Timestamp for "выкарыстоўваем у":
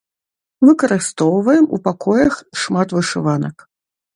0.69-1.81